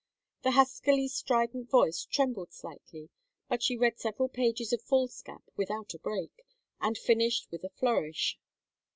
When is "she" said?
3.61-3.77